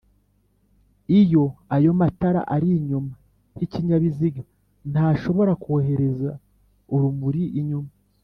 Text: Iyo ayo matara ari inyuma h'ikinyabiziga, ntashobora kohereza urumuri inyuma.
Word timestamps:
Iyo 1.19 1.45
ayo 1.75 1.91
matara 1.99 2.41
ari 2.55 2.67
inyuma 2.79 3.13
h'ikinyabiziga, 3.57 4.41
ntashobora 4.91 5.51
kohereza 5.63 6.31
urumuri 6.93 7.43
inyuma. 7.59 7.91